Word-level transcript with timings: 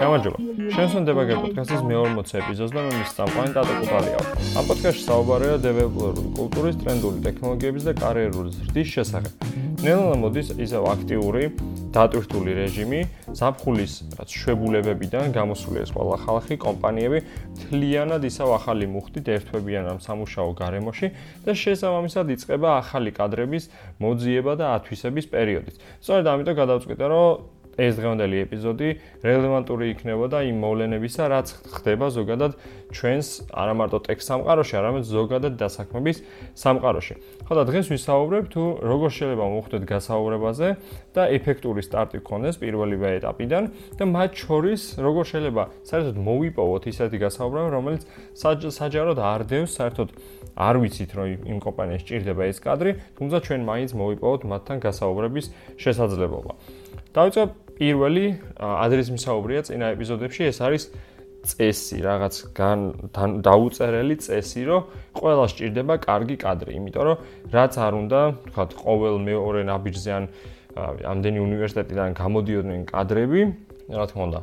გამარჯობა. 0.00 0.38
შენსონდება 0.76 1.22
გეპოდკასტის 1.30 1.82
მე-40 1.88 2.38
ეპიზოდს 2.40 2.72
და 2.76 2.80
მე 2.86 2.92
მის 2.96 3.10
სამყარო 3.16 3.50
ტატო 3.56 3.74
კუპალია. 3.80 4.18
ამ 4.56 4.64
პოდკასტში 4.68 5.02
საუბარია 5.06 5.56
დეველოპერული 5.66 6.30
კულტურის, 6.38 6.76
ტრენდული 6.82 7.18
ტექნოლოგიების 7.26 7.82
და 7.86 7.92
კარიერული 8.00 8.50
ზრდის 8.56 8.88
შესახებ. 8.96 9.32
ნელა 9.86 10.14
მოდის 10.22 10.48
ისევ 10.56 10.82
აქტიური 10.94 11.44
დატვირთული 11.96 12.50
რეჟიმი, 12.60 13.00
საფხულის 13.36 13.94
რაც 14.16 14.32
შვებულებებიდან 14.32 15.34
გამოსული 15.36 15.82
ეს 15.84 15.90
ყველა 15.92 16.16
ხალხი, 16.24 16.56
კომპანიები 16.56 17.18
თლიანად 17.60 18.22
ისევ 18.24 18.48
ახალი 18.56 18.88
მუხტით 18.88 19.26
ერთვებიან 19.36 19.84
ამ 19.92 19.98
სამუშაო 20.00 20.50
გარემოში 20.56 21.08
და 21.44 21.52
შესაბამისად 21.52 22.32
იწყება 22.32 22.68
ახალი 22.80 23.10
კადრების 23.12 23.68
მოძიება 24.00 24.52
და 24.56 24.66
ათვისების 24.80 25.26
პერიოდი. 25.28 25.70
სწორედ 26.00 26.26
ამიტომ 26.32 26.56
გადავწყვიტე, 26.56 27.04
რომ 27.12 27.55
ეს 27.76 27.96
დღევანდელი 28.00 28.36
ეპიზოდი 28.44 28.88
რელევანტური 29.20 29.86
იქნებოდა 29.92 30.38
იმ 30.48 30.56
მოვლენებისა, 30.64 31.24
რაც 31.28 31.48
ხდება 31.76 32.06
ზოგადად 32.08 32.52
ჩვენს 32.96 33.28
არა 33.52 33.74
მარტო 33.76 33.98
ტექს 34.06 34.24
სამყაროში, 34.30 34.74
არამედ 34.80 35.04
ზოგადად 35.04 35.54
დასაქმების 35.60 36.16
სამყაროში. 36.56 37.14
ხო 37.46 37.52
და 37.52 37.62
დღეს 37.68 37.86
ვისაუბრებ 37.92 38.44
თუ 38.48 38.62
როგორ 38.80 39.10
შეიძლება 39.16 39.44
მოხდეთ 39.56 39.82
გასაუბრებაზე 39.86 40.68
და 41.12 41.22
ეფექტური 41.36 41.82
სტარტი 41.84 42.18
გქონდეს 42.24 42.56
პირველივე 42.62 43.08
ეტაპიდან 43.20 43.64
და 44.00 44.04
მათ 44.08 44.30
შორის 44.40 44.80
როგორ 44.96 45.24
შეიძლება 45.30 45.62
საერთოდ 45.84 46.16
მოვიპოვოთ 46.16 46.82
ისეთი 46.90 47.16
გასაუბრება, 47.26 47.68
რომელიც 47.76 48.02
საჯაროდ 48.36 49.18
არ 49.20 49.40
დევს 49.52 49.72
საერთოდ 49.76 50.08
არ 50.56 50.74
ვიცით 50.80 51.10
რომ 51.12 51.26
იმ 51.52 51.58
კომპანიაში 51.60 52.04
ჭირდება 52.08 52.42
ეს 52.48 52.58
კადრი, 52.64 52.90
თუმცა 53.18 53.36
ჩვენ 53.44 53.60
მაინც 53.68 53.90
მოვიპოვოთ 53.92 54.42
მათთან 54.48 54.76
გასაუბრების 54.80 55.46
შესაძლებლობა. 55.76 56.52
დავიწყებ 57.16 57.65
პირველი 57.76 58.26
ადრეს 58.56 59.08
მისაუბრია 59.12 59.60
წინა 59.68 59.92
ეპიზოდებში 59.96 60.42
ეს 60.48 60.58
არის 60.64 60.84
წესი, 61.46 61.98
რაღაც 62.02 62.34
დაუწერელი 63.46 64.16
წესი, 64.18 64.62
რომ 64.66 64.80
ყველა 65.14 65.44
სჭირდება 65.52 65.94
კარგი 66.02 66.36
კადრი, 66.42 66.72
იმიტომ 66.80 67.04
რომ 67.06 67.16
რაც 67.54 67.72
არ 67.86 67.92
უნდა, 68.02 68.20
თქვა 68.50 68.64
ყოველ 68.82 69.16
მეორე 69.28 69.60
ნაბიჯზე 69.70 70.10
ან 70.18 70.24
ამდენი 71.06 71.38
უნივერსიტეტიდან 71.46 72.08
გამოდიოდნენ 72.20 72.82
კადრები, 72.90 73.40
რა 73.86 74.04
თქმა 74.10 74.22
უნდა, 74.28 74.40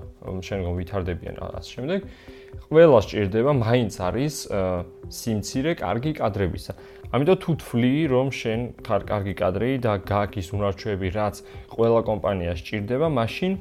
შენ 0.47 0.59
ვითარდებიან 0.79 1.35
ასე 1.59 1.69
შემდეგ. 1.75 1.99
ყველა 2.69 2.99
სჭირდება, 3.05 3.51
მაინც 3.63 3.93
არის 4.07 4.35
სიმცირე 5.13 5.71
კარგი 5.83 6.11
კადრებისა. 6.19 6.73
ამიტომ 7.13 7.37
თუ 7.43 7.51
თვლი, 7.61 7.95
რომ 8.13 8.27
შენ 8.33 8.59
ხარ 8.85 9.01
კარგი 9.05 9.33
კადრი 9.37 9.71
და 9.85 9.93
გაქვს 10.01 10.47
უნარჩვები, 10.57 11.07
რაც 11.13 11.35
ყველა 11.73 11.99
კომპანიას 12.09 12.57
სჭირდება, 12.63 13.07
მაშინ 13.13 13.51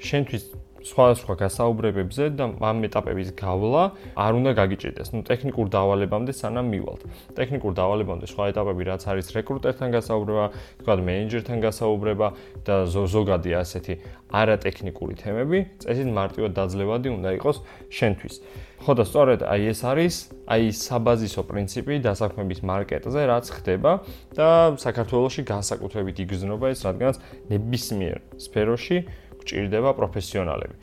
შენთვის 0.00 0.42
სხვადასხვა 0.82 1.34
გასაუბრებებზე 1.42 2.24
და 2.38 2.44
ამ 2.58 2.78
ეტაპების 2.88 3.28
გავლა 3.38 3.82
არ 4.18 4.32
უნდა 4.38 4.50
გაგიჭირდეს. 4.60 5.08
ნუ 5.14 5.20
ტექნიკურ 5.30 5.66
დავალებამდე 5.70 6.32
სანამ 6.34 6.66
მივალთ. 6.74 7.02
ტექნიკურ 7.38 7.72
დავალებამდე 7.78 8.26
სხვა 8.32 8.44
ეტაპები 8.52 8.82
რაც 8.90 9.02
არის 9.06 9.26
რეკრუტერთან 9.36 9.88
გასაუბრება, 9.96 10.46
თქვა 10.82 10.94
მენეჯერთან 11.06 11.58
გასაუბრება 11.62 12.28
და 12.66 12.74
ზოგადი 12.88 13.50
ასეთი 13.62 13.94
არატექნიკური 14.32 15.14
თემები, 15.22 15.58
წესით 15.84 16.08
მარტივად 16.08 16.52
დაძლევადი 16.56 17.08
უნდა 17.16 17.30
იყოს 17.38 17.56
შენთვის. 17.92 18.34
ხო 18.82 18.92
და 18.98 19.04
სწორედ 19.06 19.40
აი 19.46 19.62
ეს 19.70 19.80
არის 19.86 20.14
აი 20.50 20.64
საბაზისო 20.74 21.42
პრინციპი 21.46 22.02
დასაქმების 22.02 22.60
მარკეტზე, 22.66 23.20
რაც 23.30 23.46
ხდება 23.54 23.92
და 24.34 24.48
საქართველოსში 24.74 25.42
განსაკუთრებით 25.46 26.16
იგრძნობა 26.26 26.66
ეს, 26.74 26.80
რადგანაც 26.82 27.16
ნებისმიერ 27.52 28.16
სფეროში 28.42 28.98
გჭირდება 29.42 29.90
პროფესიონალები. 29.98 30.76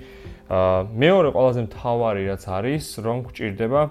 აა 0.50 0.80
მეორე 0.98 1.30
ყველაზე 1.36 1.61
მთავარი 1.70 2.22
რაც 2.30 2.44
არის, 2.50 2.86
რომ 3.06 3.17
გჭირდება 3.30 3.82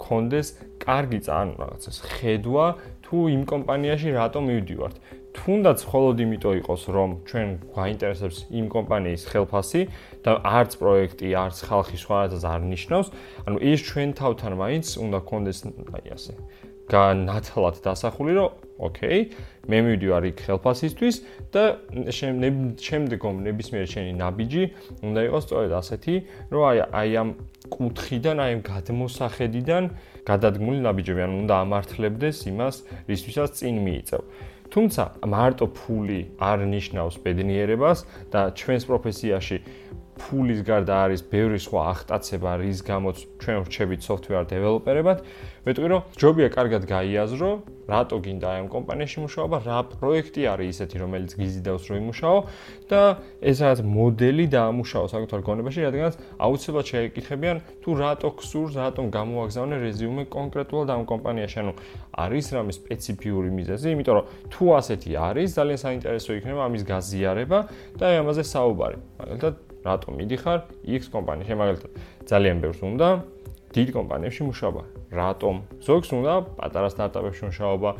კონდეს 0.00 0.48
კარგი 0.82 1.20
წან 1.26 1.46
რაღაცას 1.60 1.96
ხედვა 2.18 2.66
თუ 3.04 3.16
იმ 3.34 3.42
კომპანიაში 3.46 4.08
რატომ 4.18 4.42
მივდივართ. 4.50 4.96
თუნდაც 5.30 5.78
მხოლოდ 5.86 6.16
იმიტომ 6.26 6.54
იყოს, 6.60 6.82
რომ 6.90 7.10
ჩვენ 7.30 7.48
გვაინტერესებს 7.70 8.38
იმ 8.50 8.66
კომპანიის 8.74 9.22
ხელფასი 9.30 9.82
და 10.26 10.32
არც 10.42 10.72
პროექტი, 10.82 11.28
არც 11.38 11.56
ხალხი 11.70 11.96
სხვაადასხვა 12.02 12.50
არ 12.50 12.62
ნიშნავს, 12.74 13.08
ანუ 13.46 13.56
ის 13.70 13.80
ჩვენ 13.86 14.08
თავთან 14.18 14.52
მაინც 14.58 14.86
უნდა 14.98 15.18
კონდეს 15.30 15.58
აი 15.70 16.06
ასე 16.18 16.32
განათლად 16.90 17.76
დასახული, 17.86 18.32
რომ 18.34 18.50
ოკეი, 18.86 19.20
მე 19.70 19.78
მივიდივარ 19.86 20.24
იქ 20.30 20.38
ხელფასისთვის 20.46 21.16
და 21.54 21.64
შემდგომ 22.80 23.34
ნებისმიერ 23.46 23.86
შენი 23.92 24.12
ნაბიჯი 24.20 24.64
უნდა 25.06 25.20
იყოს 25.28 25.42
სწორედ 25.46 25.72
ასეთი, 25.80 26.14
რომ 26.50 26.62
აი 26.70 26.78
აი 27.00 27.10
ამ 27.20 27.28
კუთხიდან, 27.70 28.36
აი 28.40 28.50
ამ 28.56 28.62
გადმოსახედიდან 28.70 29.84
გადადგმული 30.30 30.78
ნაბიჯები, 30.86 31.20
ანუ 31.26 31.34
უნდა 31.44 31.54
ამართლებდეს 31.64 32.38
იმას, 32.50 32.76
რისთვისაც 33.10 33.50
წინ 33.60 33.76
მიიწევ. 33.84 34.22
თუმცა 34.70 35.02
მარტო 35.26 35.66
ფული 35.74 36.20
არ 36.38 36.62
ნიშნავს 36.70 37.14
ბედნიერებას 37.26 37.98
და 38.30 38.40
ჩვენს 38.54 38.84
პროფესიაში 38.86 39.56
ფულის 40.20 40.60
გარდა 40.68 40.94
არის 41.08 41.22
ბევრი 41.32 41.58
სხვა 41.64 41.82
ახტაცება, 41.94 42.50
რის 42.60 42.80
გამოც 42.84 43.16
ჩვენ 43.40 43.56
ვრჩებით 43.64 44.00
software 44.04 44.44
developer-ებად. 44.46 45.18
მეტყვი 45.64 45.88
რომ 45.92 46.02
ჯობია 46.16 46.48
კარგად 46.52 46.82
გაიაზრო, 46.88 47.50
რატო 47.90 48.16
გინდა 48.24 48.48
ამ 48.60 48.66
კომპანიაში 48.72 49.18
მუშაობა, 49.24 49.56
რა 49.66 49.78
პროექტი 49.92 50.42
არის 50.52 50.68
ისეთი, 50.72 50.96
რომელიც 51.04 51.30
გიზიდავს 51.36 51.84
რომ 51.90 51.96
იმუშაო 52.00 52.38
და 52.88 53.00
ეს 53.44 53.58
რაც 53.60 53.78
მოდელი 53.84 54.44
დაამუშაო 54.56 55.04
საკუთარ 55.12 55.40
გონებაში, 55.44 55.80
რადგანაც 55.84 56.14
აუცილებლად 56.40 56.86
შეეკითხებიან 56.90 57.56
თუ 57.84 57.90
რატო 58.00 58.28
გსურს, 58.40 58.72
რატომ 58.80 59.04
გამოაგზავნე 59.10 59.76
რეზიუმე 59.84 60.24
კონკრეტულად 60.32 60.88
ამ 60.96 61.02
კომპანიაში. 61.12 61.56
ანუ 61.60 61.72
არის 62.24 62.46
რამე 62.56 62.72
სპეციფიური 62.80 63.50
მიზეზი, 63.58 63.86
იმიტომ 63.94 64.14
რომ 64.16 64.24
თუ 64.52 64.64
ასეთი 64.80 65.10
არის, 65.28 65.48
ძალიან 65.60 65.78
საინტერესო 65.84 66.30
იქნება 66.40 66.60
ამის 66.68 66.82
გაზიარება 66.88 67.58
და 68.00 68.04
აი 68.08 68.16
ამაზე 68.24 68.42
საუბარი. 68.48 68.96
მაგალითად 69.20 69.69
რატომ 69.84 70.10
მიდიხარ? 70.20 70.58
X 71.00 71.02
კომპანიაში 71.14 71.54
მაგალითად 71.56 71.90
ძალიან 72.28 72.56
ბევრს 72.60 72.80
უნდა 72.84 73.08
დიდ 73.70 73.88
კომპანიებში 73.94 74.42
მუშაობა. 74.50 74.82
რატომ? 75.14 75.54
ზოგს 75.86 76.08
უნდა 76.10 76.32
პატარა 76.58 76.88
სტარტაპებში 76.90 77.42
მუშაობა 77.50 77.90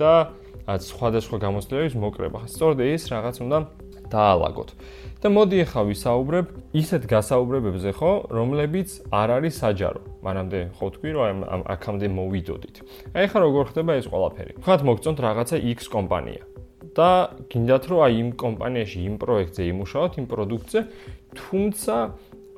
და 0.00 0.12
სხვადასხვა 0.68 1.36
გამოცდილების 1.44 1.94
მოკრება 2.00 2.40
სწორედ 2.48 2.78
ეს 2.80 3.02
რაღაც 3.12 3.36
უნდა 3.44 3.58
დაალაგოთ. 4.08 4.70
და 5.18 5.28
მოდი 5.34 5.56
ახლა 5.66 5.82
ვისაუბრებ 5.90 6.46
ისეთ 6.80 7.02
გასაუბრებებზე 7.12 7.90
ხო 7.98 8.12
რომლებიც 8.30 8.88
არ 9.10 9.28
არის 9.36 9.54
საჯარო. 9.62 10.00
მანამდე 10.22 10.58
ხო 10.78 10.86
თქვი 10.94 11.10
რომ 11.18 11.38
ამ 11.54 11.62
აქამდე 11.74 12.06
მოვიდოდით. 12.18 12.76
აი 13.18 13.22
ახლა 13.26 13.38
როგორ 13.46 13.62
ხდება 13.68 13.92
ეს 13.98 14.06
ყველაფერი. 14.06 14.52
ხათ 14.62 14.80
მოგწონთ 14.88 15.18
რაღაცა 15.26 15.56
X 15.74 15.78
კომპანია 15.90 16.57
და 16.98 17.10
გინდათ 17.52 17.84
რომ 17.90 18.00
აი 18.06 18.14
იმ 18.22 18.30
კომპანიაში 18.42 18.98
იმ 19.08 19.14
პროექტზე 19.22 19.62
იმუშაოთ 19.72 20.12
იმ 20.18 20.26
პროდუქტზე 20.32 20.80
თუმცა 21.38 21.96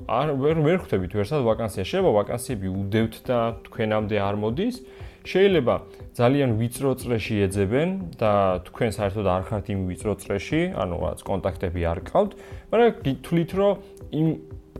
არ 0.08 0.28
ვერ 0.40 0.56
ვერ 0.64 0.78
ხვდებით 0.80 1.12
ვერსად 1.18 1.44
ვაკანსია. 1.44 1.84
შეიძლება 1.84 2.12
ვაკანსიები 2.16 2.68
უდევთ 2.72 3.14
და 3.28 3.38
თქვენამდე 3.68 4.16
არ 4.16 4.36
მოდის. 4.40 4.76
შეიძლება 5.20 5.74
ძალიან 6.16 6.50
ვიწრო 6.56 6.90
წრეში 6.96 7.36
ეძებენ 7.44 7.88
და 8.16 8.32
თქვენ 8.64 8.90
საერთოდ 8.96 9.26
არ 9.28 9.42
ხართ 9.48 9.66
იმ 9.68 9.80
ვიწრო 9.88 10.14
წრეში, 10.16 10.62
ანუ 10.80 10.96
რაც 11.04 11.18
კონტაქტები 11.28 11.80
არ 11.92 11.98
გყავთ, 12.08 12.32
მაგრამ 12.72 12.90
გითვლით 13.04 13.50
რომ 13.60 13.72
იმ 14.16 14.28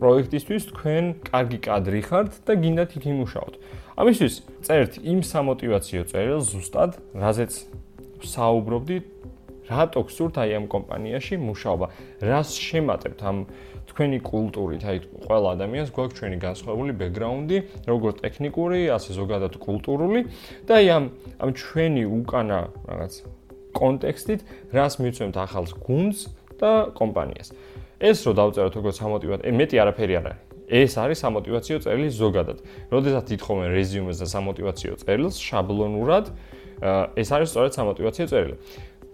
პროექტისთვის 0.01 0.63
თქვენ 0.73 1.03
კარგი 1.29 1.59
კადრი 1.61 2.01
ხართ 2.09 2.31
და 2.41 2.53
გინდათ 2.57 2.91
იქ 2.97 3.03
იმუშაოთ. 3.13 3.53
ამისთვის 4.01 4.33
წერთ 4.65 4.93
იმ 5.05 5.19
სამოტივაციო 5.21 6.01
წერილს 6.09 6.45
ზუსტად, 6.49 6.91
რაზეც 7.13 7.53
საუბრობდი, 8.25 8.97
რატო 9.69 10.01
გსურთ 10.07 10.35
აი 10.41 10.51
ამ 10.57 10.65
კომპანიაში 10.71 11.35
მუშაობა, 11.41 11.85
რას 12.21 12.49
შემატებთ 12.57 13.19
ამ 13.21 13.37
თქვენი 13.91 14.19
კულტურით, 14.23 14.81
აი 14.87 14.97
ყველა 15.27 15.47
ადამიანს 15.55 15.89
გვაქვს 15.91 16.17
ჩვენი 16.17 16.37
განსხვავებული 16.41 16.91
ბექგრაუნდი, 17.01 17.57
როგორც 17.91 18.15
ტექნიკური, 18.23 18.79
ასე 18.95 19.11
ზოგადად 19.19 19.53
კულტურული 19.59 20.19
და 20.65 20.73
აი 20.79 20.87
ამ 20.95 21.03
ამ 21.43 21.49
ჩვენი 21.51 22.03
უკანა 22.07 22.59
რაღაც 22.87 23.13
კონტექსტით, 23.75 24.41
რას 24.71 24.93
მივცემთ 24.99 25.35
ახალს 25.35 25.71
გუნდს 25.75 26.19
და 26.59 26.71
კომპანიას. 26.95 27.49
ეს 28.01 28.17
რო 28.25 28.31
დავწეროთ 28.33 28.73
როგორც 28.79 28.95
სამოტივაციო, 28.97 29.51
მეტი 29.59 29.75
არაფერი 29.81 30.13
არ 30.19 30.25
არის. 30.31 30.41
ეს 30.71 30.95
არის 30.95 31.17
სამოტივაციო 31.19 31.77
წერილი 31.83 32.09
ზოგადად. 32.15 32.57
როდესაც 32.95 33.25
ითხოვენ 33.35 33.67
რეზიუმეს 33.75 34.17
და 34.23 34.27
სამოტივაციო 34.31 34.93
წერილს 35.03 35.35
შაბლონურად, 35.35 36.25
ეს 37.21 37.29
არის 37.35 37.47
სწორედ 37.51 37.71
სამოტივაციო 37.75 38.25
წერილი. 38.31 38.55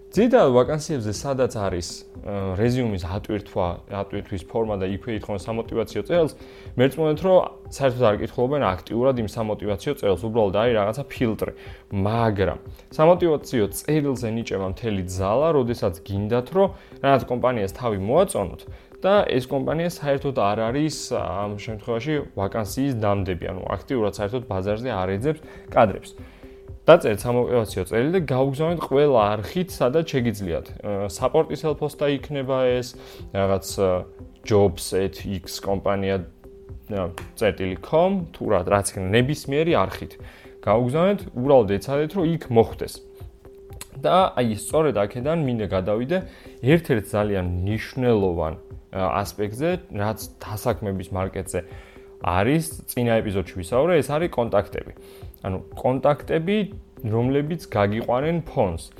ძირითადად 0.08 0.54
ვაკანსიებზე 0.56 1.12
სადაც 1.12 1.52
არის 1.60 1.88
რეზიუმის 2.56 3.02
ატვირთვა, 3.04 3.66
ატვირთვის 3.92 4.44
ფორმა 4.48 4.78
და 4.80 4.88
იქვე 4.88 5.18
ითხოვენ 5.20 5.40
სამოტივაციო 5.44 6.02
წერილს, 6.08 6.32
მერწმუნეთ 6.80 7.20
რომ 7.28 7.36
საერთოდ 7.76 8.04
არ 8.08 8.16
კითხულობენ 8.24 8.64
აქტიურად 8.68 9.20
იმ 9.20 9.28
სამოტივაციო 9.28 9.92
წერილს, 10.00 10.24
უბრალოდ 10.24 10.56
არის 10.62 10.74
რაღაცა 10.80 11.04
ფილტრი. 11.12 11.52
მაგრამ 11.92 12.58
სამოტივაციო 12.96 13.64
წერილზე 13.78 14.28
ნიჭება 14.32 14.66
მთელი 14.72 15.02
ძალა, 15.12 15.48
როდესაც 15.60 15.94
გინდათ 16.08 16.48
რომ 16.56 16.68
რაღაც 17.04 17.22
კომპანიას 17.28 17.72
თავი 17.76 17.98
მოაწონოთ 18.08 18.60
და 19.04 19.14
ეს 19.30 19.44
კომპანია 19.46 19.90
საერთოდ 19.94 20.36
არ 20.42 20.58
არის 20.72 20.96
ამ 21.20 21.52
შემთხვევაში 21.62 22.14
ვაკანსიის 22.34 22.94
დამდები, 22.98 23.44
ანუ 23.52 23.62
აქტიურად 23.76 24.12
საერთოდ 24.18 24.42
ბაზარზე 24.48 24.90
არ 24.90 25.08
ეძებს 25.20 25.40
კადრებს. 25.70 26.10
დაწერთ 26.88 27.20
სამოტივაციო 27.20 27.82
წერილი 27.84 28.12
და 28.16 28.20
გაუგზავნეთ 28.32 28.80
ყველა 28.88 29.20
არხით, 29.36 29.68
სადაც 29.76 30.04
შეგიძლიათ. 30.08 30.66
საპორტის 31.12 31.60
ელფოსტა 31.68 32.06
იქნება 32.16 32.58
ეს, 32.80 32.88
რაღაც 33.36 33.66
jobs@x 34.48 35.60
კომპანია 35.60 36.16
.com 37.84 38.10
თუ 38.32 38.42
რა 38.48 38.60
რაც 38.64 38.86
იქნება 38.96 39.08
ნებისმიერი 39.20 39.72
არხით. 39.84 40.12
გაუგზავნეთ, 40.64 41.20
უბრალოდ 41.36 41.70
ეცადეთ, 41.76 42.10
რომ 42.16 42.24
იქ 42.32 42.42
მოხვდეს. 42.48 42.94
და 43.98 44.30
აი 44.38 44.54
სწორედ 44.62 44.94
აქედან 44.94 45.38
მინდა 45.42 45.66
გადავიდე 45.74 46.18
ერთ-ერთ 46.62 47.04
ძალიან 47.10 47.46
მნიშვნელოვან 47.66 48.54
ასპექტზე, 48.94 49.70
რაც 49.90 50.18
დასაქმების 50.38 51.08
მარკეტზე 51.18 51.60
არის 52.22 52.64
წინა 52.90 53.18
ეპიზოდში 53.22 53.54
ვისაუბრე, 53.62 53.98
ეს 54.02 54.08
არის 54.10 54.30
კონტაქტები. 54.34 54.92
ანუ 55.46 55.58
კონტაქტები, 55.78 56.58
რომლებიც 57.06 57.60
გაგიყვანენ 57.70 58.36
ფონს. 58.42 58.90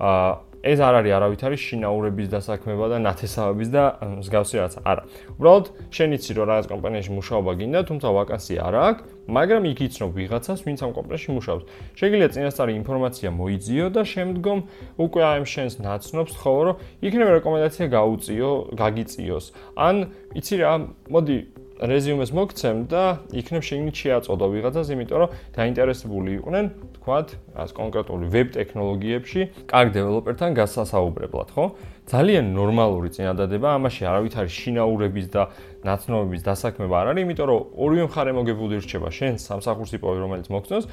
აა 0.00 0.54
ეს 0.64 0.80
არ 0.80 0.96
არის 1.04 1.12
არავითარი 1.12 1.56
შინაურების 1.60 2.28
დასაქმება 2.32 2.86
და 2.88 2.98
ნათესავების 3.04 3.68
და 3.68 3.82
მსგავსი 4.24 4.56
რაც 4.64 4.74
არა. 4.80 5.02
უბრალოდ 5.36 5.66
შენ 5.92 6.08
იცი 6.16 6.32
რომ 6.40 6.46
რაღაც 6.48 6.66
კომპანიაში 6.72 7.10
მუშაობა 7.12 7.52
გინდა, 7.60 7.80
თუმცა 7.84 8.08
ვაკანსია 8.16 8.60
არ 8.64 8.74
აქვს, 8.80 9.02
მაგრამ 9.28 9.62
იქ 9.68 9.78
იცნობ 9.84 10.10
ვიღაცას, 10.16 10.58
ვინც 10.64 10.78
ამ 10.80 10.90
კომპანიაში 10.96 11.30
მუშაობს. 11.36 11.64
შეგიძლია 12.00 12.28
წინასწარი 12.32 12.72
ინფორმაცია 12.80 13.28
მოიძიო 13.36 13.86
და 13.92 14.02
შემდგომ 14.08 14.58
უკვე 15.04 15.22
ამ 15.36 15.44
შენს 15.44 15.74
ნაცნობს 15.84 16.32
ხო 16.40 16.52
რომ 16.64 16.76
იქნება 17.04 17.30
რეკომენდაცია 17.44 17.86
გაუწიო, 17.92 18.50
გაგიწიოს. 18.72 19.44
ან 19.76 19.94
იცი 20.32 20.54
რა, 20.64 20.72
მოდი 21.12 21.36
რეზიუმეს 21.74 22.30
მოგცემ 22.30 22.86
და 22.86 23.02
იქნებ 23.34 23.62
შეგნით 23.66 23.96
შეაწოდო 23.98 24.46
ვიღაცას, 24.54 24.90
იმიტომ 24.94 25.18
რომ 25.24 25.32
დაინტერესებული 25.58 26.30
იყვნენ, 26.38 26.64
თქვათ, 26.98 27.28
ას 27.58 27.70
კონკრეტული 27.74 28.24
ვებ 28.30 28.48
ტექნოლოგიებში, 28.54 29.40
კარგ 29.66 29.88
დეველოპერთან 29.98 30.50
გასასაუბრებლად, 30.54 31.48
ხო? 31.50 31.64
ძალიან 32.04 32.46
ნორმალური 32.54 33.08
წინადადება, 33.10 33.68
ამაში 33.74 34.02
არავითარი 34.06 34.50
შინაურების 34.54 35.26
და 35.34 35.42
ნაცნობების 35.82 36.42
დასაქმება 36.46 36.94
არ 36.94 37.06
არის, 37.10 37.22
იმიტომ 37.26 37.46
რომ 37.50 37.60
ორივე 37.74 38.04
მხარე 38.06 38.32
მოგებული 38.38 38.74
რჩება 38.84 39.08
შენ 39.10 39.32
სამსახურს 39.42 39.92
იპოვე, 39.98 40.18
რომელიც 40.22 40.46
მოგცნობს, 40.54 40.86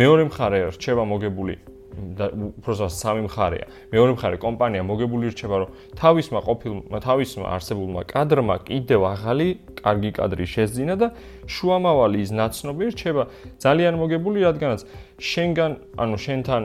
მეორე 0.00 0.22
მხარე 0.32 0.58
რჩება 0.72 1.04
მოგებული 1.12 1.54
უბრალოდ 1.92 2.92
სამი 2.92 3.22
მხარეა. 3.28 3.66
მეორე 3.92 4.12
მხარე 4.16 4.36
კომპანია 4.40 4.82
მოგებული 4.88 5.26
რჩება, 5.32 5.56
რომ 5.62 5.68
თავისმა 6.00 6.40
ყოფილ 6.48 6.72
თავისმა 6.88 7.46
არსებულმა 7.52 8.02
კადრმა 8.12 8.56
კიდევ 8.68 9.00
ახალი 9.12 9.48
კარგი 9.82 10.10
კადრი 10.16 10.44
შეძინა 10.54 10.94
და 10.96 11.08
შუამავალი 11.46 12.18
ის 12.24 12.30
ნაცნობი 12.32 12.84
რჩება 12.92 13.22
ძალიან 13.60 13.94
მოგებული, 14.02 14.38
რადგანაც 14.48 14.80
შენგან, 15.20 15.72
ანუ 16.02 16.16
შენთან 16.24 16.62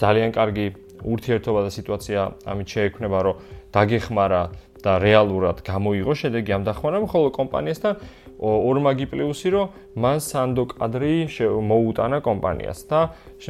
ძალიან 0.00 0.30
კარგი 0.32 0.66
ურთიერთობა 1.04 1.60
და 1.66 1.70
სიტუაცია 1.78 2.20
ამით 2.50 2.68
შეექმნება, 2.74 3.18
რომ 3.26 3.34
დაგეხმარა 3.74 4.42
და 4.84 4.92
რეალურად 5.02 5.62
გამოიღო 5.66 6.12
შედეგი 6.14 6.50
ამ 6.54 6.62
დახმარებამ, 6.68 7.10
ხოლო 7.10 7.28
კომპანიასთან 7.34 7.92
ორმაგი 8.38 9.06
პლუსი 9.10 9.48
რომ 9.50 9.66
მან 9.98 10.18
სანდო 10.22 10.64
კადრი 10.70 11.26
მოუტანა 11.42 12.18
კომპანიას 12.22 12.80
და 12.86 13.00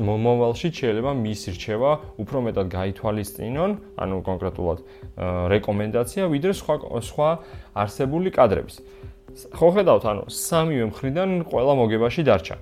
მომავალში 0.00 0.68
შეიძლება 0.72 1.12
მის 1.12 1.42
რჩევა 1.52 1.90
უფრო 2.24 2.38
მეტად 2.48 2.66
გაითვალისწინონ, 2.72 3.70
ანუ 4.00 4.16
კონკრეტულად 4.24 4.78
რეკომენდაცია 5.52 6.24
ვიდრე 6.32 6.52
სხვა 6.56 6.74
სხვა 7.04 7.28
არსებული 7.76 8.28
კადრების. 8.32 8.76
ხო 9.52 9.68
ხედავთ, 9.76 10.04
ანუ 10.08 10.22
სამივე 10.32 10.84
მხრიდან 10.88 11.28
ყველა 11.52 11.72
მოგებაში 11.76 12.22
დარჩა. 12.24 12.56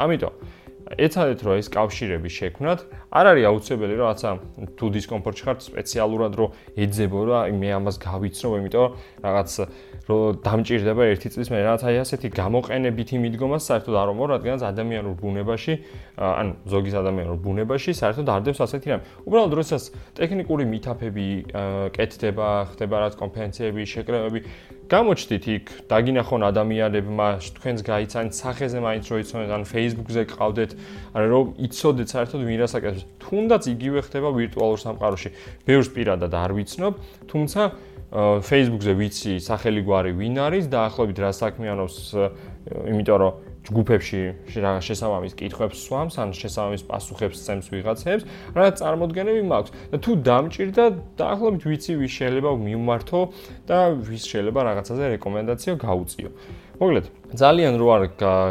ამიტომ 0.00 0.32
ეცადეთ 0.94 1.40
რომ 1.42 1.58
ეს 1.58 1.68
კავშირები 1.74 2.30
შექმნათ, 2.30 2.78
არ 3.10 3.24
არის 3.26 3.44
აუცილებელი 3.50 3.94
რომ 3.98 4.06
რაცა 4.06 4.30
თუ 4.78 4.86
დისკომფორტში 4.94 5.42
ხართ 5.46 5.58
სპეციალურად 5.66 6.32
რომ 6.38 6.48
ეძებო 6.78 7.20
რა, 7.26 7.40
მე 7.50 7.68
ამას 7.74 7.96
გავიცნობ, 8.06 8.52
იმიტომ 8.62 8.86
რაღაც 9.26 9.50
რომ 10.06 10.38
დამჭირდება 10.46 11.02
ერთი 11.10 11.28
წლის 11.34 11.48
მე 11.50 11.58
რაღაც 11.66 11.82
აი 11.90 11.96
ასეთი 12.06 12.28
გამოყენებითი 12.38 13.16
მიდგომა 13.18 13.58
საერთოდ 13.66 13.94
არ 13.98 14.08
მომორ, 14.14 14.28
რადგანაც 14.38 14.62
ადამიანურ 14.70 15.14
ბუნებაში, 15.18 15.74
ანუ 16.22 16.52
ზოგის 16.70 16.94
ადამიანურ 17.02 17.36
ბუნებაში 17.42 17.90
საერთოდ 17.90 18.26
არ 18.30 18.40
დევს 18.46 18.60
ასეთი 18.62 18.86
რამე. 18.86 19.02
უბრალოდ 19.26 19.52
როდესაც 19.58 19.82
ტექნიკური 20.14 20.64
მითაფები 20.70 21.26
კეთდება, 21.98 22.48
ხდება 22.70 22.96
რაც 23.02 23.14
კონფერენციები, 23.18 23.82
შეკრებები, 23.82 24.40
გამოჩდით 24.86 25.44
იქ, 25.50 25.64
დაგინახონ 25.90 26.42
ადამიანებმა, 26.46 27.28
თქვენს 27.58 27.80
გაიცანთ 27.82 28.30
სახეზე 28.38 28.78
მაინც 28.86 29.04
რო 29.10 29.16
იცოდეთ, 29.22 29.50
ან 29.50 29.62
Facebook-ზე 29.66 30.22
ყავდეთ, 30.30 30.70
ანუ 31.10 31.26
რომ 31.26 31.46
იცოდეთ 31.66 32.08
საერთოდ 32.14 32.40
ვინ 32.46 32.58
რასაკეთებს. 32.62 33.04
თუნდაც 33.18 33.62
იგივე 33.66 34.00
ხდება 34.06 34.28
ვირტუალურ 34.30 34.78
სამყაროში. 34.86 35.30
ბევრს 35.66 35.88
პირადად 35.90 36.32
არ 36.38 36.50
ვიცნობ, 36.54 36.92
თუმცა 37.26 37.60
Facebook-ზე 38.46 38.92
ვიცი 38.94 39.32
სახელი 39.42 39.82
გვარი 39.82 40.12
ვინ 40.14 40.38
არის 40.46 40.70
და 40.70 40.86
ახლობით 40.86 41.18
რა 41.18 41.30
საქმიანობს, 41.34 41.96
იმიტომ 42.86 43.18
რომ 43.18 43.32
ჯგუფებში 43.66 44.20
რაღაც 44.62 44.82
შესაბამის 44.86 45.34
კითხვებს 45.34 45.78
სვამს, 45.86 46.14
ან 46.22 46.30
შესაბამის 46.38 46.82
პასუხებს 46.86 47.38
წემს 47.42 47.66
ვიღაცებს, 47.74 48.22
რა 48.54 48.66
წარმოდგენები 48.78 49.42
მაქვს. 49.50 49.70
და 49.90 49.96
თუ 49.98 50.10
დამჭირდა, 50.22 50.84
დაახლოებით 51.18 51.62
ვიცი 51.66 51.92
ვის 51.98 52.12
შეიძლება 52.18 52.50
მიმართო 52.62 53.20
და 53.66 53.78
ვის 54.06 54.22
შეიძლება 54.30 54.60
რაღაცაზე 54.70 55.04
რეკომენდაცია 55.18 55.72
გაუწიო. 55.82 56.30
მოგლედ, 56.76 57.06
ძალიან 57.32 57.74
რო 57.80 57.86
არ 57.96 58.02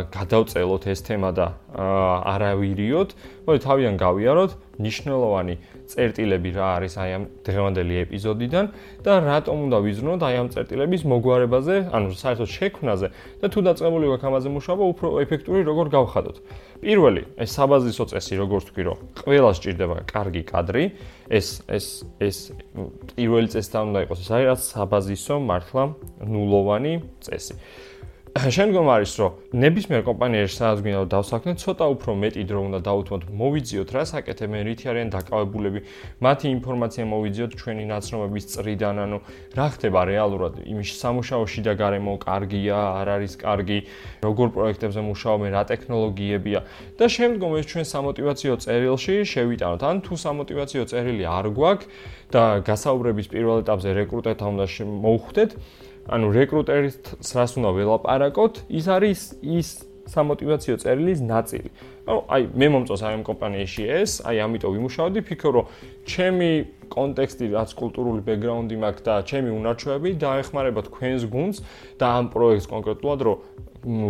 გადავწელოთ 0.10 0.84
ეს 0.90 1.00
თემა 1.06 1.30
და 1.38 1.48
არავირიოთ, 1.78 3.10
მოდი 3.46 3.60
თავიდან 3.62 3.96
გავიაროთ 4.02 4.52
ნიშნულოვანი 4.82 5.56
წერტილები 5.92 6.50
რა 6.56 6.68
არის 6.80 6.94
აი 7.02 7.12
ამ 7.16 7.24
დღევანდელი 7.46 7.96
ეპიზოდიდან 8.06 8.66
და 9.06 9.14
რატომ 9.26 9.56
უნდა 9.66 9.78
ვიზრუნოთ 9.86 10.22
აი 10.26 10.36
ამ 10.42 10.48
წერტილების 10.56 11.02
მოგვარებაზე, 11.06 11.76
ანუ 11.96 12.08
საერთოდ 12.20 12.50
შექმნაზე 12.56 13.08
და 13.42 13.46
თუ 13.54 13.60
დაწყებული 13.70 14.06
ვაქვს 14.12 14.28
ამაზე 14.30 14.50
მუშაობა, 14.56 14.84
უფრო 14.94 15.08
ეფექტური 15.26 15.62
როგორ 15.66 15.86
გავხადოთ. 15.96 16.38
პირველი, 16.86 17.24
ეს 17.40 17.50
საბაზისო 17.56 18.04
წესი, 18.12 18.34
როგორც 18.42 18.64
თქვი, 18.70 18.84
რომ 18.90 18.98
ყველა 19.26 19.52
სჭირდება 19.58 19.96
კარგი 20.10 20.44
კადრი, 20.46 20.84
ეს 21.30 21.48
ეს 21.72 21.88
ეს 22.20 22.38
პირველი 23.16 23.48
წესი 23.54 23.78
უნდა 23.80 24.00
იყოს, 24.06 24.20
ეს 24.26 24.30
არის 24.36 24.62
საბაზისო 24.76 25.36
მართლა 25.50 25.84
ნულოვანი 26.26 26.94
წესი. 27.26 27.56
შემდგომ 28.36 28.90
არის 28.92 29.12
რომ 29.16 29.36
ნებისმიერ 29.64 30.02
კომპანიაში 30.04 30.56
სადაც 30.60 30.80
გინდა 30.84 31.04
დავსაქმნეთ, 31.08 31.60
ცოტა 31.64 31.86
უფრო 31.96 32.12
მეტი 32.20 32.42
დრო 32.44 32.60
უნდა 32.68 32.80
დაუთმოთ, 32.84 33.22
მოვიძიოთ 33.32 33.90
რა 33.96 34.04
საკეთებენ, 34.12 34.62
რითი 34.68 34.86
არიან 34.92 35.10
დაკავებულები, 35.16 35.80
მათი 36.20 36.48
ინფორმაცია 36.52 37.04
მოვიძიოთ 37.16 37.52
ჩვენი 37.56 37.84
ნაცნობების 37.96 38.46
წრიდან, 38.52 38.96
ანუ 39.06 39.18
რა 39.56 39.68
ხდება 39.72 40.02
რეალურად? 40.12 40.54
იმის 40.68 40.90
სამუშაოში 41.00 41.62
და 41.64 41.74
გარემო 41.80 42.14
კარგია, 42.28 42.78
არ 43.00 43.08
არის 43.16 43.34
კარგი, 43.40 43.80
როგორ 44.28 44.48
პროექტებზე 44.52 45.02
მუშაობენ, 45.16 45.50
რა 45.56 45.64
ტექნოლოგიებია? 45.72 46.60
და 47.00 47.06
შემდგომ 47.08 47.52
ეს 47.56 47.66
ჩვენ 47.72 47.86
სამოტივაციო 47.88 48.54
წერილში 48.60 49.16
შევიტანოთ. 49.32 49.80
ან 49.80 49.96
თუ 50.04 50.14
სამოტივაციო 50.20 50.84
წერილი 50.92 51.24
არ 51.24 51.46
გვაქვს 51.56 51.88
და 52.36 52.44
გასაუბრების 52.68 53.28
პირველ 53.32 53.58
ეტაპზე 53.64 53.90
რეკრუტერთან 53.96 54.48
უნდა 54.60 54.66
მოუხვდეთ, 54.84 55.52
ანუ 56.06 56.28
რეკრუტერის 56.36 56.96
რას 57.34 57.52
უნდა 57.58 57.72
ველაპარაკოთ, 57.76 58.54
ის 58.70 58.86
არის 58.86 59.20
ის 59.42 59.68
სამოტივაციო 60.06 60.76
წერილის 60.86 61.20
ნაწილი. 61.26 61.70
ანუ 62.06 62.20
აი 62.30 62.42
მე 62.54 62.68
მომწონს 62.74 63.02
აი 63.02 63.14
ამ 63.18 63.24
კომპანიაში 63.26 63.84
ეს, 63.90 64.12
აი 64.22 64.38
ამიტომ 64.46 64.72
ვიმუშავდი, 64.78 65.20
ფიქრობ 65.26 65.54
რომ 65.58 65.66
ჩემი 66.06 66.50
კონტექსტი, 66.94 67.46
რაც 67.58 67.70
კულტურული 67.74 68.22
ბექგრაუნდი 68.22 68.76
მაქვს 68.86 69.02
და 69.02 69.14
ჩემი 69.26 69.50
უნარჩვევები 69.58 70.10
დაეხმარება 70.22 70.82
თქვენს 70.86 71.24
გუნდს 71.34 71.58
და 71.98 72.06
ამ 72.22 72.26
პროექტს 72.30 72.70
კონკრეტულად 72.70 73.20
რომ 73.26 73.38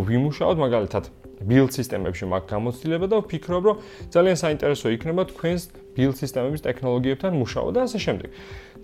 ვიმუშაოთ 0.04 0.56
მაგალითად 0.60 1.04
build 1.44 1.70
სისტემებში 1.76 2.24
მაქვს 2.32 2.50
გამოცდილება 2.52 3.06
და 3.12 3.16
ვფიქრობ 3.20 3.62
რომ 3.68 3.76
ძალიან 4.14 4.36
საინტერესო 4.40 4.86
იქნება 4.96 5.22
თქვენს 5.32 5.62
build 5.96 6.16
სისტემების 6.16 6.60
ტექნოლოგიებთან 6.64 7.32
მუშაობა 7.36 7.72
და 7.76 7.80
ასე 7.84 7.98
შემდეგ. 8.06 8.30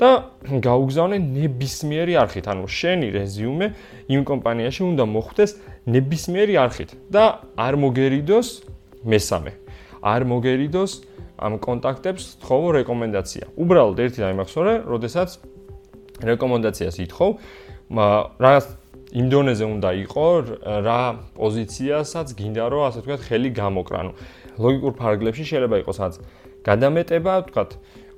და 0.01 0.11
გაუგზავნე 0.43 1.19
ნებისმიერი 1.21 2.15
არხით, 2.17 2.47
ანუ 2.49 2.65
შენი 2.65 3.09
რეზიუმე 3.13 3.67
იმ 4.09 4.23
კომპანიაში 4.25 4.83
უნდა 4.89 5.05
მოხვდეს 5.05 5.51
ნებისმიერი 5.95 6.55
არხით 6.65 6.91
და 7.13 7.25
არ 7.57 7.75
მოგერიდოს 7.77 8.49
მესამე. 9.05 9.53
არ 10.03 10.23
მოგერიდოს 10.33 10.93
ამ 11.43 11.53
კონტაქტებს 11.59 12.25
თხოვო 12.43 12.69
რეკომენდაცია. 12.81 13.45
უბრალოდ 13.63 13.99
ერთი 14.01 14.19
და 14.25 14.29
იმახსოვრე, 14.33 14.75
როდესაც 14.89 15.29
რეკომენდაციას 16.23 16.97
ითხოვ, 17.05 17.31
რაღაც 17.93 18.65
იმ 19.13 19.27
დონეზე 19.33 19.65
უნდა 19.69 19.91
იყო 20.09 20.27
რა 20.89 21.03
პოზიციასაც 21.37 22.29
გინდა 22.39 22.65
რომ 22.73 22.83
ასე 22.89 22.99
ვთქვათ 23.03 23.21
ხელი 23.29 23.51
გამოკრანო. 23.61 24.13
ლოგიკურ 24.63 24.93
ფარგლებში 24.97 25.45
შეიძლება 25.53 25.77
იყოს 25.83 25.99
რაც 26.03 26.15
გადამეტება, 26.63 27.33
ვთქვათ, 27.43 27.71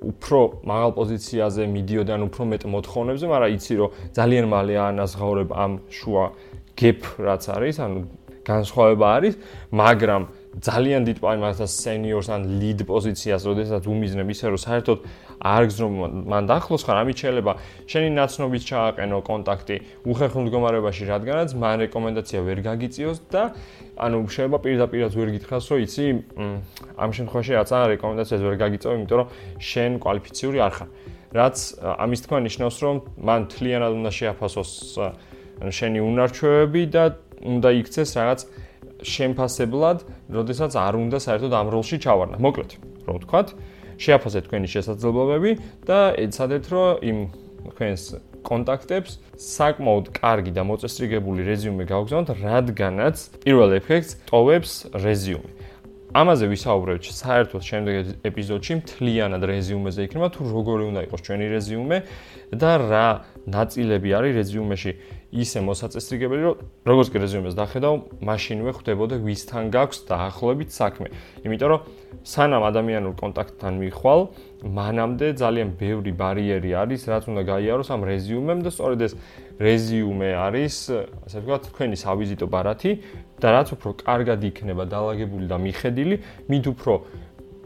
უფრო 0.04 0.38
მაღალ 0.68 0.90
პოზიციაზე 0.98 1.62
მიდიოდან 1.74 2.20
უფრო 2.28 2.42
მეტ 2.52 2.62
მოთხოვნებზე, 2.74 3.26
მაგრამ 3.32 3.50
იცი 3.56 3.74
რომ 3.80 3.90
ძალიან 4.18 4.46
მალე 4.52 4.74
აანაზღაურებ 4.84 5.50
ამ 5.64 5.72
შუა 5.98 6.24
gap 6.76 7.00
რაც 7.24 7.42
არის, 7.56 7.76
ანუ 7.84 7.98
განსხვავება 8.44 9.06
არის, 9.16 9.34
მაგრამ 9.72 10.22
ძალიან 10.62 11.02
დიდ 11.08 11.18
პაიმასთან 11.18 11.68
სენიორს 11.70 12.28
ან 12.30 12.42
ლიდ 12.62 12.86
პოზიციას, 12.86 13.42
როდესაც 13.42 13.82
უმიზნებ 13.90 14.28
ისე 14.30 14.46
რომ 14.54 14.60
საერთოდ 14.62 14.98
არ 15.42 15.62
გზნობ 15.66 15.92
მან 16.30 16.44
დახლოს 16.46 16.82
ხარ, 16.86 16.96
ამით 17.02 17.16
შეიძლება 17.24 17.52
შენი 17.90 18.08
ნაცნობით 18.14 18.62
ჩააყენო 18.70 19.18
კონტაქტი 19.26 19.76
უხერხულ 20.06 20.42
მდგომარეობაში, 20.46 21.02
რადგანაც 21.10 21.48
მან 21.58 21.76
რეკომენდაცია 21.84 22.40
ვერ 22.46 22.58
გაგიწიოს 22.70 23.18
და 23.34 23.42
ანუ 23.98 24.16
შეიძლება 24.30 24.58
პირდაპირაც 24.62 25.12
ვერ 25.18 25.28
გითხრას, 25.34 25.64
რომ 25.74 25.78
იცი, 25.84 26.06
ამ 27.02 27.10
შემთხვევაში 27.18 27.52
რაც 27.58 27.68
არა 27.74 27.86
რეკომენდაციას 27.98 28.42
ვერ 28.46 28.56
გაგიწევ, 28.62 28.90
იმიტომ 28.94 29.18
რომ 29.18 29.28
შენ 29.58 29.90
კვალიფიციური 30.02 30.58
არ 30.62 30.72
ხარ. 30.78 30.88
რაც 31.34 31.56
ამის 31.82 32.20
თქმა 32.24 32.38
ნიშნავს, 32.46 32.76
რომ 32.78 32.96
მან 33.26 33.40
თლიანად 33.50 33.92
უნდა 33.98 34.10
შეაფასოს 34.14 34.70
შენი 35.74 35.98
უნარჩვევები 35.98 36.82
და 36.94 37.04
უნდა 37.42 37.68
იქცეს 37.82 38.10
რაღაც 38.14 38.40
შემფასებლად, 39.04 39.98
როდესაც 40.32 40.72
არ 40.74 40.94
უნდა 40.98 41.18
საერთოდ 41.20 41.52
ამ 41.52 41.68
როლში 41.70 41.96
ჩავარნა. 42.00 42.36
მოკლედ, 42.40 42.70
რო 43.06 43.14
ვთქვათ, 43.20 43.48
შეაფასეთ 44.00 44.42
თქვენი 44.48 44.68
შესაძლებლობები 44.74 45.50
და 45.86 45.98
ეცადეთ, 46.24 46.64
რომ 46.72 46.88
იმ 47.04 47.18
თქვენს 47.70 48.02
კონტაქტებს 48.44 49.12
საკმაოდ 49.40 50.06
კარგი 50.18 50.52
და 50.52 50.62
მოწესრიგებული 50.68 51.40
რეზიუმე 51.48 51.84
გავგზავნოთ, 51.88 52.28
რადგანაც 52.44 53.16
პირველ 53.44 53.70
ეფექტს 53.80 54.12
ტოვებს 54.28 54.72
რეზიუმე. 54.92 55.50
ამაზე 56.14 56.46
ვისაუბრებთ 56.46 57.06
საერთოდ 57.10 57.62
შემდეგ 57.66 57.94
ეპიზოდში 58.28 58.74
მთლიანად 58.78 59.42
რეზიუმეზე 59.50 60.04
იქნება 60.06 60.28
თუ 60.30 60.46
როგორი 60.46 60.84
უნდა 60.94 61.00
იყოს 61.10 61.20
ჩვენი 61.26 61.46
რეზიუმე 61.50 61.98
და 62.54 62.72
რა 62.78 63.08
ნაწილები 63.50 64.08
არის 64.14 64.32
რეზიუმეში 64.38 64.92
ისე 65.34 65.60
მოსაწესრიგებელი, 65.66 66.42
რომ 66.46 66.56
როგორც 66.86 67.08
კი 67.10 67.18
რეზიუმეს 67.24 67.54
დახედავ, 67.58 67.94
მაშინვე 68.22 68.70
ხვდებოდე 68.78 69.16
ვისთან 69.26 69.64
გაქვს 69.74 69.98
დაახლოებით 70.06 70.70
საქმე. 70.70 71.08
იმიტომ 71.42 71.68
რომ 71.74 71.80
სანამ 72.22 72.62
ადამიანურ 72.70 73.14
კონტაქტთან 73.18 73.72
მიხვალ, 73.82 74.20
მანამდე 74.64 75.26
ძალიან 75.34 75.68
ბევრი 75.74 76.12
ბარიერი 76.14 76.70
არის, 76.78 77.02
რაც 77.10 77.24
უნდა 77.34 77.42
გაიაროს 77.50 77.88
ამ 77.90 78.02
რეზიუმემ 78.06 78.60
და 78.62 78.70
სწორედ 78.70 79.00
ეს 79.10 79.12
რეზიუმე 79.58 80.30
არის, 80.38 80.74
ასე 81.26 81.36
ვთქვათ, 81.42 81.62
თქვენი 81.74 81.96
სავიზიტო 81.98 82.46
ბარათი 82.46 82.90
და 83.42 83.48
რაც 83.58 83.68
უფრო 83.74 83.90
კარგად 84.06 84.40
იქნება 84.40 84.86
დაალაგებული 84.86 85.46
და 85.50 85.56
მიხედილი, 85.58 86.16
მით 86.46 86.64
უფრო 86.70 86.92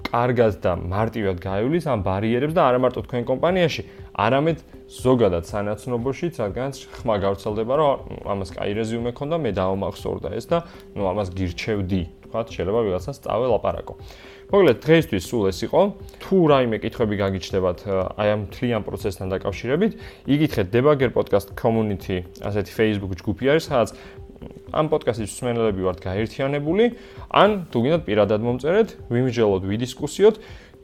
კარგად 0.09 0.53
და 0.65 0.73
მარტივად 0.81 1.37
გაივლის 1.37 1.85
ამ 1.85 2.01
ბარიერებს 2.01 2.57
და 2.57 2.63
არა 2.65 2.79
მარტო 2.81 3.01
თქვენ 3.05 3.23
კომპანიაში, 3.29 3.83
არამედ 4.17 4.59
ზოგადად 4.89 5.45
სანაცნობოში, 5.45 6.27
რადგანაც 6.41 6.77
ხმა 6.97 7.17
გავრცელდება, 7.21 7.75
რომ 7.77 8.25
ამას 8.25 8.51
კაი 8.57 8.73
რეზიუმე 8.81 9.13
ქონდა, 9.13 9.37
მე 9.37 9.51
დაომახსოვრდა 9.53 10.29
ეს 10.33 10.47
და 10.49 10.65
ნუ 10.97 11.03
ამას 11.13 11.29
გირჩევდი, 11.37 12.03
თქვა, 12.25 12.41
შეიძლება 12.49 12.81
ვიღაცას 12.89 13.17
წავალ 13.21 13.53
აპარაკო. 13.61 13.95
მოგლეთ, 14.49 14.79
დღეისთვის 14.81 15.23
სულ 15.29 15.45
ეს 15.53 15.59
იყო. 15.69 15.81
თუ 16.25 16.37
რაიმე 16.49 16.77
კითხვები 16.81 17.15
გაგიჩნდებათ 17.21 17.79
აი 18.17 18.29
ამ 18.33 18.43
თლიან 18.49 18.83
პროცესთან 18.89 19.27
დაკავშირებით, 19.29 19.93
იგითხეთ 20.25 20.67
Debugger 20.73 21.11
Podcast 21.13 21.53
Community, 21.53 22.25
ასეთი 22.41 22.73
Facebook 22.73 23.13
ჯგუფი 23.21 23.45
არის, 23.45 23.69
სადაც 23.69 23.93
ამ 24.73 24.87
პოდკასტის 24.89 25.33
მსმენელები 25.37 25.83
ვართ 25.85 25.99
გაერთიანებული, 26.01 26.85
ან 27.29 27.51
თუ 27.69 27.79
გინდათ 27.85 28.03
პირადად 28.09 28.41
მომწერეთ, 28.45 28.89
ვიმსჯელოთ, 29.13 29.63
ვიდისკუსიოთ. 29.69 30.37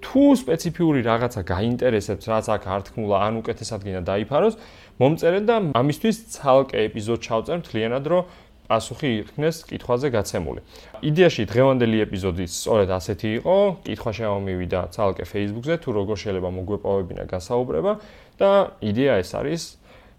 თუ 0.04 0.22
სპეციფიური 0.36 1.00
რაღაცა 1.08 1.40
გაინტერესებს, 1.48 2.24
რაც 2.28 2.46
აქ 2.54 2.62
არ 2.68 2.80
თქმულა, 2.86 3.16
ან 3.24 3.34
უკეთესად 3.40 3.80
გინდა 3.88 4.02
დაიფაროს, 4.04 4.54
მომწერეთ 5.00 5.44
და 5.48 5.56
ამისთვის 5.80 6.16
ცალკე 6.36 6.78
ეპიზოდ 6.88 7.18
ჩავწერ 7.24 7.56
მთლიანად, 7.64 8.04
რომ 8.12 8.22
პასუხი 8.64 9.08
იქნეს 9.20 9.56
კითხვაზე 9.68 10.08
გაცემული. 10.14 10.60
იდეაში 11.04 11.42
დღევანდელი 11.52 11.98
ეპიზოდი 12.04 12.44
სწორედ 12.48 12.88
ასეთი 12.96 13.28
იყო, 13.40 13.56
კითხვა 13.84 14.10
შემომივიდა 14.18 14.80
ცალკე 14.94 15.24
Facebook-ზე, 15.28 15.74
თუ 15.84 15.88
როგორ 16.00 16.16
შეიძლება 16.24 16.50
მოგვეპოვებინა 16.58 17.24
გასაუბრება 17.28 17.92
და 18.40 18.50
იდეა 18.80 19.14
ეს 19.20 19.30
არის, 19.36 19.62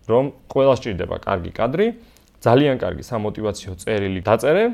რომ 0.06 0.24
ყველა 0.46 0.74
სჭირდება 0.77 1.18
კარგი 1.25 1.51
კადრი, 1.58 1.88
ძალიან 2.46 2.75
კარგი 2.77 3.04
სამოტივაციო 3.10 3.72
წერილი 3.82 4.22
დაწერე 4.22 4.65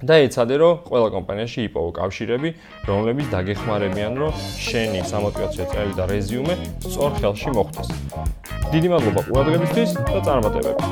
და 0.00 0.14
ეცადე 0.24 0.56
რომ 0.60 0.74
ყველა 0.88 1.08
კომპანიაში 1.16 1.60
იპოვო 1.68 1.90
კავშირები, 2.00 2.48
რომლებიც 2.88 3.26
დაგეხმარებიან, 3.34 4.12
რომ 4.20 4.32
შენი 4.68 5.00
სამოტივაციო 5.12 5.64
წელი 5.72 5.92
და 5.98 6.04
რეზიუმე 6.12 6.54
სწორ 6.88 7.10
ხელში 7.20 7.50
მოხვდეს. 7.56 7.88
დიდი 8.72 8.88
მადლობა 8.94 9.20
ყურადღებისთვის 9.28 9.90
და 10.08 10.18
წარმატებები. 10.26 10.82